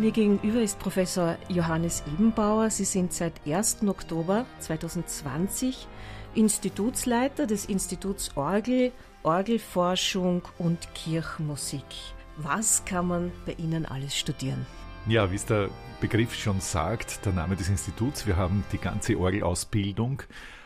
Mir 0.00 0.12
gegenüber 0.12 0.62
ist 0.62 0.78
Professor 0.78 1.36
Johannes 1.50 2.02
Ebenbauer. 2.10 2.70
Sie 2.70 2.86
sind 2.86 3.12
seit 3.12 3.34
1. 3.46 3.86
Oktober 3.86 4.46
2020 4.60 5.86
Institutsleiter 6.34 7.46
des 7.46 7.66
Instituts 7.66 8.34
Orgel, 8.34 8.92
Orgelforschung 9.24 10.40
und 10.56 10.78
Kirchenmusik. 10.94 11.84
Was 12.38 12.82
kann 12.86 13.08
man 13.08 13.32
bei 13.44 13.52
Ihnen 13.58 13.84
alles 13.84 14.16
studieren? 14.16 14.64
Ja, 15.06 15.30
wie 15.30 15.36
es 15.36 15.44
der 15.44 15.68
Begriff 16.00 16.34
schon 16.34 16.60
sagt, 16.60 17.26
der 17.26 17.34
Name 17.34 17.56
des 17.56 17.68
Instituts, 17.68 18.26
wir 18.26 18.36
haben 18.36 18.64
die 18.72 18.78
ganze 18.78 19.18
Orgelausbildung, 19.18 20.22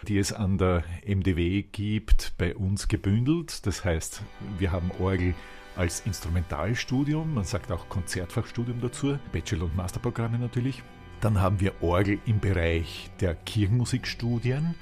die 0.06 0.18
es 0.18 0.32
an 0.32 0.58
der 0.58 0.84
MDW 1.04 1.62
gibt, 1.62 2.34
bei 2.38 2.54
uns 2.54 2.86
gebündelt. 2.86 3.66
Das 3.66 3.84
heißt, 3.84 4.22
wir 4.58 4.70
haben 4.70 4.92
Orgel 5.00 5.34
als 5.74 6.00
Instrumentalstudium, 6.06 7.34
man 7.34 7.42
sagt 7.42 7.72
auch 7.72 7.88
Konzertfachstudium 7.88 8.80
dazu, 8.80 9.18
Bachelor- 9.32 9.64
und 9.64 9.76
Masterprogramme 9.76 10.38
natürlich. 10.38 10.84
Dann 11.20 11.40
haben 11.40 11.58
wir 11.58 11.82
Orgel 11.82 12.20
im 12.26 12.38
Bereich 12.38 13.10
der 13.18 13.34
Kirchenmusikstudien. 13.34 14.76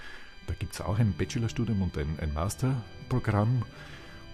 Da 0.47 0.55
gibt 0.59 0.75
es 0.75 0.83
auch 0.83 0.99
ein 0.99 1.15
Bachelorstudium 1.17 1.81
und 1.81 1.97
ein, 1.97 2.19
ein 2.21 2.35
Masterprogramm. 2.35 3.63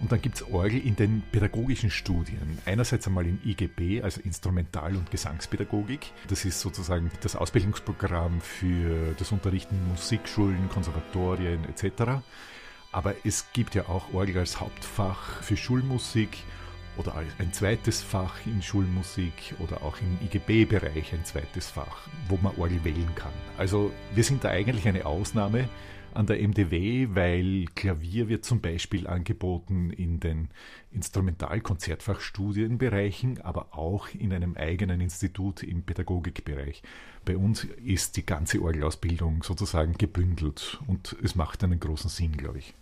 Und 0.01 0.11
dann 0.11 0.21
gibt 0.21 0.35
es 0.35 0.47
Orgel 0.49 0.85
in 0.85 0.95
den 0.95 1.21
pädagogischen 1.31 1.89
Studien. 1.89 2.57
Einerseits 2.65 3.05
einmal 3.07 3.25
in 3.25 3.39
IGB, 3.43 4.01
also 4.01 4.21
Instrumental- 4.21 4.95
und 4.95 5.11
Gesangspädagogik. 5.11 6.11
Das 6.29 6.45
ist 6.45 6.61
sozusagen 6.61 7.11
das 7.21 7.35
Ausbildungsprogramm 7.35 8.39
für 8.39 9.13
das 9.17 9.31
Unterrichten 9.31 9.75
in 9.75 9.89
Musikschulen, 9.89 10.69
Konservatorien 10.69 11.65
etc. 11.65 12.21
Aber 12.91 13.13
es 13.25 13.51
gibt 13.51 13.75
ja 13.75 13.89
auch 13.89 14.13
Orgel 14.13 14.37
als 14.37 14.59
Hauptfach 14.59 15.43
für 15.43 15.57
Schulmusik 15.57 16.37
oder 16.97 17.15
ein 17.37 17.53
zweites 17.53 18.01
Fach 18.01 18.35
in 18.45 18.61
Schulmusik 18.61 19.55
oder 19.59 19.83
auch 19.83 19.97
im 20.01 20.17
IGB-Bereich 20.25 21.13
ein 21.13 21.23
zweites 21.23 21.69
Fach, 21.69 22.07
wo 22.27 22.37
man 22.41 22.55
Orgel 22.57 22.83
wählen 22.83 23.13
kann. 23.15 23.31
Also 23.57 23.91
wir 24.15 24.23
sind 24.23 24.43
da 24.43 24.49
eigentlich 24.49 24.87
eine 24.87 25.05
Ausnahme 25.05 25.69
an 26.13 26.25
der 26.25 26.41
MDW, 26.41 27.09
weil 27.13 27.65
Klavier 27.75 28.29
wird 28.29 28.45
zum 28.45 28.61
Beispiel 28.61 29.05
angeboten 29.07 29.91
in 29.91 30.19
den 30.19 30.47
Instrumentalkonzertfachstudienbereichen, 30.91 33.41
aber 33.41 33.77
auch 33.77 34.07
in 34.09 34.33
einem 34.33 34.57
eigenen 34.57 35.01
Institut 35.01 35.61
im 35.63 35.83
Pädagogikbereich. 35.83 36.81
Bei 37.25 37.37
uns 37.37 37.63
ist 37.63 38.17
die 38.17 38.25
ganze 38.25 38.61
Orgelausbildung 38.61 39.43
sozusagen 39.43 39.93
gebündelt 39.93 40.79
und 40.87 41.15
es 41.23 41.35
macht 41.35 41.63
einen 41.63 41.79
großen 41.79 42.09
Sinn, 42.09 42.37
glaube 42.37 42.59
ich. 42.59 42.73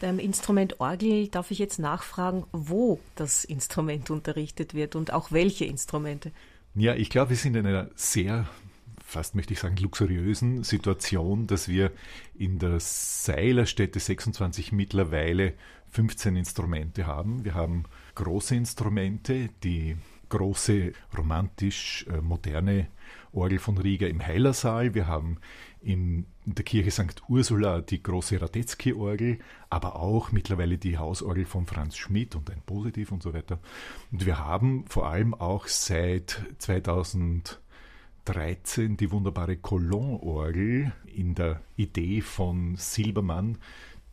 Beim 0.00 0.18
Instrument 0.18 0.80
Orgel 0.80 1.28
darf 1.28 1.50
ich 1.50 1.58
jetzt 1.58 1.78
nachfragen, 1.78 2.44
wo 2.52 2.98
das 3.14 3.44
Instrument 3.44 4.10
unterrichtet 4.10 4.74
wird 4.74 4.96
und 4.96 5.12
auch 5.12 5.30
welche 5.30 5.64
Instrumente. 5.64 6.32
Ja, 6.74 6.94
ich 6.94 7.10
glaube, 7.10 7.30
wir 7.30 7.36
sind 7.36 7.54
in 7.54 7.66
einer 7.66 7.90
sehr 7.94 8.48
fast 9.12 9.34
möchte 9.34 9.52
ich 9.52 9.60
sagen, 9.60 9.76
luxuriösen 9.76 10.64
Situation, 10.64 11.46
dass 11.46 11.68
wir 11.68 11.92
in 12.34 12.58
der 12.58 12.80
Seilerstätte 12.80 14.00
26 14.00 14.72
mittlerweile 14.72 15.54
15 15.90 16.34
Instrumente 16.36 17.06
haben. 17.06 17.44
Wir 17.44 17.54
haben 17.54 17.84
große 18.14 18.56
Instrumente, 18.56 19.50
die 19.62 19.96
große 20.30 20.92
romantisch 21.16 22.06
äh, 22.08 22.22
moderne 22.22 22.88
Orgel 23.32 23.58
von 23.58 23.76
Riga 23.76 24.06
im 24.06 24.26
Heilersaal. 24.26 24.94
Wir 24.94 25.06
haben 25.06 25.36
in 25.82 26.24
der 26.46 26.64
Kirche 26.64 26.90
St. 26.90 27.22
Ursula 27.28 27.82
die 27.82 28.02
große 28.02 28.40
Radetzky-Orgel, 28.40 29.40
aber 29.68 29.96
auch 29.96 30.32
mittlerweile 30.32 30.78
die 30.78 30.96
Hausorgel 30.96 31.44
von 31.44 31.66
Franz 31.66 31.98
Schmidt 31.98 32.34
und 32.34 32.50
ein 32.50 32.62
Positiv 32.64 33.12
und 33.12 33.22
so 33.22 33.34
weiter. 33.34 33.58
Und 34.10 34.24
wir 34.24 34.38
haben 34.38 34.86
vor 34.86 35.06
allem 35.06 35.34
auch 35.34 35.66
seit 35.66 36.40
2000 36.58 37.60
13 38.24 38.96
die 38.96 39.10
wunderbare 39.10 39.56
Cologne-Orgel 39.56 40.92
in 41.06 41.34
der 41.34 41.60
Idee 41.76 42.20
von 42.20 42.76
Silbermann, 42.76 43.58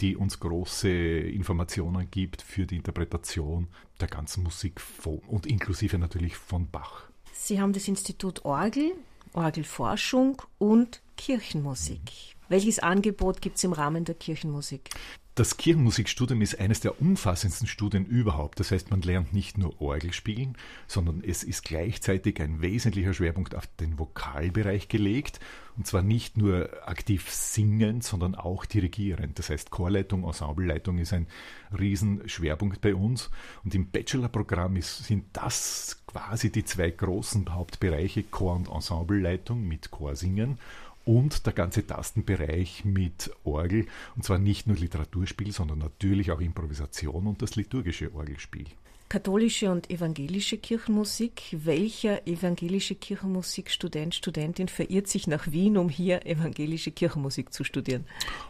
die 0.02 0.16
uns 0.16 0.40
große 0.40 0.90
Informationen 0.90 2.10
gibt 2.10 2.42
für 2.42 2.66
die 2.66 2.78
Interpretation 2.78 3.68
der 4.00 4.08
ganzen 4.08 4.44
Musik 4.44 4.80
von, 4.80 5.20
und 5.20 5.46
inklusive 5.46 5.98
natürlich 5.98 6.36
von 6.36 6.70
Bach. 6.70 7.10
Sie 7.34 7.60
haben 7.60 7.74
das 7.74 7.88
Institut 7.88 8.46
Orgel, 8.46 8.94
Orgelforschung 9.34 10.42
und 10.58 11.02
Kirchenmusik. 11.18 12.36
Welches 12.48 12.80
Angebot 12.80 13.42
gibt 13.42 13.58
es 13.58 13.64
im 13.64 13.74
Rahmen 13.74 14.06
der 14.06 14.16
Kirchenmusik? 14.16 14.90
Das 15.40 15.56
Kirchenmusikstudium 15.56 16.42
ist 16.42 16.60
eines 16.60 16.82
der 16.82 17.00
umfassendsten 17.00 17.66
Studien 17.66 18.06
überhaupt. 18.06 18.60
Das 18.60 18.72
heißt, 18.72 18.92
man 18.92 19.02
lernt 19.02 19.32
nicht 19.32 19.58
nur 19.58 19.82
Orgel 19.82 20.12
spielen, 20.12 20.58
sondern 20.86 21.24
es 21.26 21.46
ist 21.46 21.64
gleichzeitig 21.64 22.42
ein 22.42 22.62
wesentlicher 22.62 23.14
Schwerpunkt 23.14 23.56
auf 23.56 23.66
den 23.80 23.98
Vokalbereich 23.98 24.90
gelegt. 24.90 25.40
Und 25.78 25.88
zwar 25.88 26.02
nicht 26.02 26.36
nur 26.36 26.70
aktiv 26.86 27.30
singend, 27.30 28.04
sondern 28.04 28.36
auch 28.36 28.66
dirigierend. 28.66 29.40
Das 29.40 29.50
heißt, 29.50 29.72
Chorleitung, 29.72 30.26
Ensembleleitung 30.26 30.98
ist 30.98 31.14
ein 31.14 31.26
Riesenschwerpunkt 31.72 32.82
bei 32.82 32.94
uns. 32.94 33.30
Und 33.64 33.74
im 33.74 33.92
Bachelorprogramm 33.92 34.82
sind 34.82 35.24
das 35.32 36.04
quasi 36.06 36.52
die 36.52 36.66
zwei 36.66 36.90
großen 36.90 37.54
Hauptbereiche 37.54 38.24
Chor- 38.24 38.58
und 38.58 38.68
Ensembleleitung 38.68 39.66
mit 39.66 39.90
Chorsingen 39.90 40.60
und 41.06 41.46
der 41.46 41.54
ganze 41.54 41.86
Tastenbereich 41.86 42.86
mit 42.86 43.32
Orgel, 43.44 43.88
und 44.16 44.24
zwar 44.24 44.38
nicht 44.38 44.68
nur 44.68 44.78
Literaturspiel, 44.78 45.52
sondern 45.52 45.80
natürlich 45.80 46.32
auch 46.32 46.42
Improvisation 46.42 47.28
und 47.28 47.42
das 47.42 47.56
liturgische 47.56 48.14
Orgelspiel. 48.14 48.68
Katholische 49.10 49.72
und 49.72 49.90
evangelische 49.90 50.60
Kirchenmusik. 50.60 51.42
Welcher 51.52 52.28
evangelische 52.28 52.94
Kirchenmusikstudent, 52.94 54.14
Studentin 54.14 54.68
verirrt 54.68 55.08
sich 55.08 55.26
nach 55.26 55.52
Wien, 55.52 55.78
um 55.78 55.90
hier 55.90 56.28
evangelische 56.28 56.92
Kirchenmusik 56.92 57.52
zu 57.52 57.64
studieren? 57.64 58.06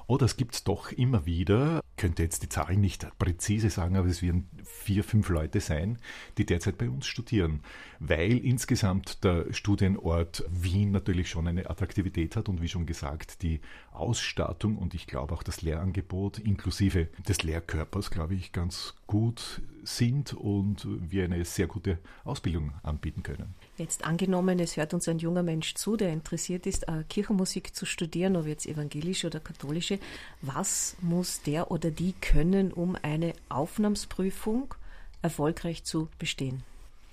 Oh, 0.08 0.18
das 0.18 0.36
gibt 0.36 0.56
es 0.56 0.66
doch 0.66 0.92
immer 0.92 1.26
wieder. 1.26 1.80
Ich 1.92 2.02
könnte 2.02 2.24
jetzt 2.24 2.44
die 2.44 2.50
Zahlen 2.50 2.82
nicht 2.82 3.08
präzise 3.18 3.70
sagen, 3.70 3.96
aber 3.96 4.10
es 4.10 4.22
werden 4.22 4.50
vier, 4.66 5.06
fünf 5.06 5.30
Leute 5.30 5.62
sein, 5.62 5.98
die 6.38 6.46
derzeit 6.46 6.78
bei 6.78 6.90
uns 6.90 7.08
studieren, 7.08 7.62
weil 8.00 8.38
insgesamt 8.38 9.24
der 9.24 9.54
Studienort 9.54 10.44
Wien 10.50 10.92
natürlich 10.92 11.30
schon 11.30 11.48
eine 11.48 11.70
Attraktivität 11.70 12.36
hat 12.36 12.50
und 12.50 12.62
wie 12.62 12.68
schon 12.68 12.86
gesagt, 12.86 13.44
die 13.44 13.62
Ausstattung 13.94 14.78
und 14.78 14.94
ich 14.94 15.08
glaube 15.08 15.34
auch 15.34 15.44
das 15.44 15.62
Lehrangebot 15.62 16.40
inklusive 16.40 17.08
des 17.28 17.44
Lehrkörpers, 17.44 18.12
glaube 18.12 18.36
ich, 18.36 18.52
ganz 18.52 18.96
gut 19.10 19.64
sind 19.84 20.34
und 20.34 20.86
wir 20.86 21.24
eine 21.24 21.44
sehr 21.44 21.66
gute 21.66 21.98
Ausbildung 22.26 22.74
anbieten 22.84 23.24
können. 23.24 23.56
Jetzt 23.76 24.06
angenommen, 24.06 24.60
es 24.60 24.78
hört 24.78 24.94
uns 24.94 25.08
ein 25.08 25.18
junger 25.18 25.42
Mensch 25.42 25.74
zu, 25.74 25.98
der 25.98 26.14
interessiert 26.14 26.68
ist, 26.68 26.88
äh, 26.88 27.04
Kirchenmusik 27.10 27.76
zu 27.76 27.88
studieren, 27.88 28.36
ob 28.36 28.46
jetzt 28.46 28.68
evangelische 28.68 29.26
oder 29.26 29.40
katholische. 29.40 29.98
Was 30.44 30.96
muss 31.02 31.42
der 31.42 31.72
oder 31.72 31.90
die 31.90 32.14
können, 32.22 32.72
um 32.72 32.96
eine 33.02 33.34
Aufnahmsprüfung 33.50 34.76
erfolgreich 35.24 35.84
zu 35.84 36.08
bestehen? 36.20 36.62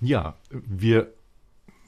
Ja, 0.03 0.37
wir 0.51 1.15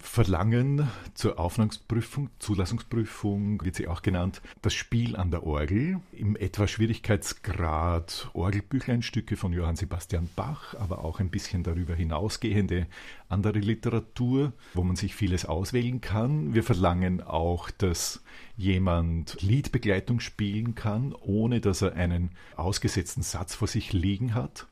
verlangen 0.00 0.88
zur 1.14 1.38
Aufnahmeprüfung, 1.38 2.30
Zulassungsprüfung 2.38 3.64
wird 3.64 3.74
sie 3.74 3.88
auch 3.88 4.02
genannt, 4.02 4.40
das 4.62 4.74
Spiel 4.74 5.16
an 5.16 5.30
der 5.30 5.44
Orgel, 5.44 6.00
im 6.12 6.36
etwa 6.36 6.66
Schwierigkeitsgrad 6.66 8.30
Orgelbüchleinstücke 8.32 9.36
von 9.36 9.52
Johann 9.52 9.76
Sebastian 9.76 10.28
Bach, 10.36 10.74
aber 10.74 11.04
auch 11.04 11.20
ein 11.20 11.30
bisschen 11.30 11.62
darüber 11.62 11.94
hinausgehende 11.94 12.86
andere 13.28 13.58
Literatur, 13.58 14.52
wo 14.74 14.82
man 14.82 14.96
sich 14.96 15.14
vieles 15.14 15.44
auswählen 15.44 16.00
kann. 16.00 16.54
Wir 16.54 16.62
verlangen 16.62 17.20
auch, 17.20 17.70
dass 17.70 18.22
jemand 18.56 19.40
Liedbegleitung 19.42 20.20
spielen 20.20 20.74
kann, 20.74 21.12
ohne 21.12 21.60
dass 21.60 21.82
er 21.82 21.94
einen 21.94 22.30
ausgesetzten 22.56 23.22
Satz 23.22 23.54
vor 23.54 23.68
sich 23.68 23.92
liegen 23.92 24.34
hat. 24.34 24.66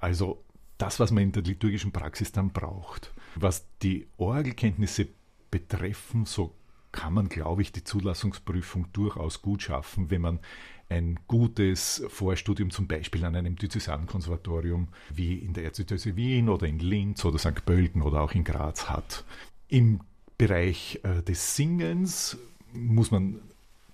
Also 0.00 0.42
das, 0.80 1.00
was 1.00 1.10
man 1.10 1.24
in 1.24 1.32
der 1.32 1.42
liturgischen 1.42 1.92
Praxis 1.92 2.32
dann 2.32 2.50
braucht. 2.50 3.12
Was 3.34 3.66
die 3.82 4.08
Orgelkenntnisse 4.16 5.08
betreffen, 5.50 6.24
so 6.24 6.54
kann 6.92 7.12
man, 7.12 7.28
glaube 7.28 7.62
ich, 7.62 7.72
die 7.72 7.84
Zulassungsprüfung 7.84 8.86
durchaus 8.92 9.42
gut 9.42 9.62
schaffen, 9.62 10.10
wenn 10.10 10.22
man 10.22 10.40
ein 10.88 11.20
gutes 11.28 12.02
Vorstudium 12.08 12.70
zum 12.70 12.88
Beispiel 12.88 13.24
an 13.24 13.36
einem 13.36 13.54
Diözesankonservatorium 13.54 14.88
wie 15.14 15.36
in 15.36 15.52
der 15.52 15.64
Erzdiözese 15.64 16.16
Wien 16.16 16.48
oder 16.48 16.66
in 16.66 16.80
Linz 16.80 17.24
oder 17.24 17.38
St. 17.38 17.64
Pölten 17.64 18.02
oder 18.02 18.20
auch 18.22 18.32
in 18.32 18.42
Graz 18.42 18.88
hat. 18.88 19.24
Im 19.68 20.00
Bereich 20.36 21.00
äh, 21.04 21.22
des 21.22 21.54
Singens 21.54 22.38
muss 22.72 23.12
man 23.12 23.40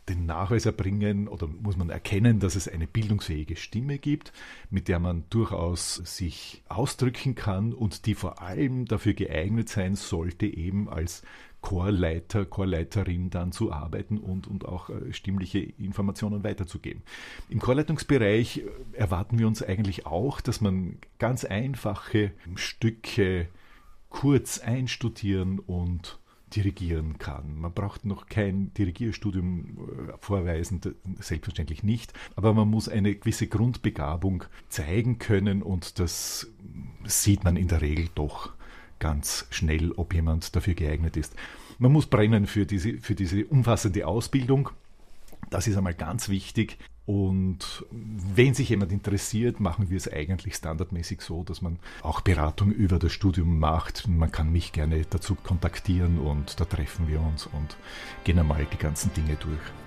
den 0.09 0.27
Nachweis 0.27 0.67
erbringen 0.67 1.29
oder 1.29 1.47
muss 1.47 1.77
man 1.77 1.91
erkennen, 1.91 2.39
dass 2.39 2.55
es 2.55 2.69
eine 2.69 2.87
bildungsfähige 2.87 3.57
Stimme 3.57 3.99
gibt, 3.99 4.33
mit 4.71 4.89
der 4.89 5.01
man 5.01 5.25
durchaus 5.31 5.97
sich 5.97 6.63
ausdrücken 6.69 7.35
kann 7.35 7.73
und 7.73 8.07
die 8.07 8.15
vor 8.15 8.41
allem 8.41 8.87
dafür 8.87 9.15
geeignet 9.15 9.69
sein 9.69 9.97
sollte, 9.97 10.47
eben 10.47 10.89
als 10.89 11.23
Chorleiter, 11.61 12.45
Chorleiterin 12.45 13.31
dann 13.31 13.51
zu 13.51 13.73
arbeiten 13.73 14.19
und, 14.19 14.47
und 14.47 14.67
auch 14.67 14.89
äh, 14.89 15.13
stimmliche 15.13 15.59
Informationen 15.59 16.45
weiterzugeben. 16.45 17.03
Im 17.49 17.59
Chorleitungsbereich 17.59 18.63
erwarten 18.93 19.41
wir 19.41 19.49
uns 19.49 19.63
eigentlich 19.63 20.07
auch, 20.07 20.41
dass 20.41 20.61
man 20.61 20.99
ganz 21.19 21.45
einfache 21.45 22.31
Stücke 22.55 23.49
kurz 24.11 24.61
einstudieren 24.61 25.59
und 25.59 26.21
dirigieren 26.55 27.19
kann. 27.19 27.59
Man 27.61 27.73
braucht 27.73 28.05
noch 28.05 28.27
kein 28.27 28.73
Dirigierstudium 28.75 29.79
äh, 30.11 30.13
vorweisen, 30.21 30.81
selbstverständlich 31.19 31.83
nicht, 31.83 32.13
aber 32.37 32.55
man 32.55 32.69
muss 32.69 32.89
eine 32.89 33.15
gewisse 33.15 33.49
Grundbegabung 33.49 34.45
zeigen 34.69 35.19
können 35.19 35.63
und 35.63 35.99
das 35.99 36.49
sieht 37.05 37.45
man 37.45 37.57
in 37.57 37.69
der 37.69 37.81
Regel 37.81 38.09
doch 38.15 38.53
ganz 38.99 39.47
schnell, 39.51 39.93
ob 39.93 40.15
jemand 40.15 40.55
dafür 40.55 40.75
geeignet 40.75 41.17
ist. 41.17 41.35
Man 41.79 41.93
muss 41.93 42.07
brennen 42.07 42.47
für 42.47 42.65
diese, 42.65 42.99
für 42.99 43.15
diese 43.15 43.45
umfassende 43.47 44.07
Ausbildung. 44.07 44.71
Das 45.51 45.67
ist 45.67 45.77
einmal 45.77 45.95
ganz 45.95 46.29
wichtig. 46.29 46.79
Und 47.07 47.87
wenn 47.91 48.55
sich 48.55 48.71
jemand 48.71 48.91
interessiert, 48.91 49.61
machen 49.61 49.91
wir 49.91 49.97
es 49.97 50.13
eigentlich 50.13 50.57
standardmäßig 50.57 51.21
so, 51.21 51.45
dass 51.45 51.63
man 51.63 51.79
auch 52.03 52.21
Beratung 52.21 52.73
über 52.73 52.99
das 52.99 53.13
Studium 53.13 53.61
macht. 53.61 54.09
Man 54.09 54.33
kann 54.33 54.51
mich 54.51 54.73
gerne 54.73 55.03
dazu 55.09 55.37
kontaktieren 55.37 56.19
und 56.19 56.59
da 56.59 56.65
treffen 56.65 57.07
wir 57.07 57.21
uns 57.21 57.47
und 57.47 57.77
gehen 58.25 58.41
einmal 58.41 58.67
die 58.73 58.79
ganzen 58.79 59.13
Dinge 59.15 59.37
durch. 59.37 59.86